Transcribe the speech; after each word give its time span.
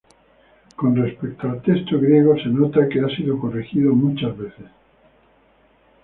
Con 0.77 0.95
respecto 0.95 1.47
al 1.47 1.61
texto 1.61 1.99
griego 1.99 2.33
se 2.35 2.49
nota 2.49 2.89
que 2.89 3.01
ha 3.01 3.15
sido 3.15 3.37
corregido 3.39 3.93
muchas 3.93 4.35
veces. 4.35 4.65